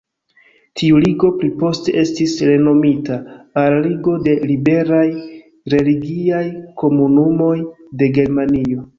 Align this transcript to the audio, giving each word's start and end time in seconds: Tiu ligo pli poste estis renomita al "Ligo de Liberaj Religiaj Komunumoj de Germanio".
Tiu 0.79 0.99
ligo 1.01 1.27
pli 1.41 1.49
poste 1.63 1.91
estis 2.03 2.31
renomita 2.47 3.17
al 3.63 3.75
"Ligo 3.87 4.13
de 4.27 4.33
Liberaj 4.51 5.03
Religiaj 5.73 6.41
Komunumoj 6.83 7.53
de 8.01 8.09
Germanio". 8.17 8.87